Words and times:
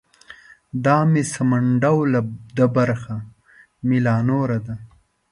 دا 0.85 0.97
مې 1.11 1.23
سمنډوله 1.33 2.21
ده 2.57 2.65
برخه 2.77 3.15
مې 3.87 3.97
لا 4.05 4.15
نوره 4.29 4.59
ده. 4.65 4.75